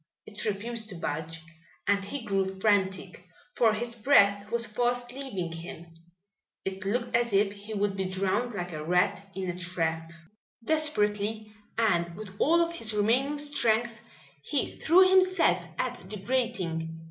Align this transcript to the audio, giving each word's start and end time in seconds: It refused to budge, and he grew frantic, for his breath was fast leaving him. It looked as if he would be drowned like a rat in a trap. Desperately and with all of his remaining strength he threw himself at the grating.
It 0.25 0.45
refused 0.45 0.89
to 0.89 0.95
budge, 0.95 1.43
and 1.85 2.03
he 2.03 2.25
grew 2.25 2.43
frantic, 2.59 3.23
for 3.55 3.71
his 3.75 3.93
breath 3.93 4.49
was 4.51 4.65
fast 4.65 5.11
leaving 5.11 5.51
him. 5.51 5.93
It 6.65 6.83
looked 6.85 7.15
as 7.15 7.33
if 7.33 7.51
he 7.53 7.75
would 7.75 7.95
be 7.95 8.05
drowned 8.05 8.55
like 8.55 8.73
a 8.73 8.83
rat 8.83 9.29
in 9.35 9.47
a 9.47 9.55
trap. 9.55 10.09
Desperately 10.65 11.53
and 11.77 12.15
with 12.15 12.35
all 12.39 12.61
of 12.63 12.71
his 12.73 12.95
remaining 12.95 13.37
strength 13.37 13.93
he 14.41 14.79
threw 14.79 15.07
himself 15.07 15.63
at 15.77 16.01
the 16.09 16.17
grating. 16.17 16.97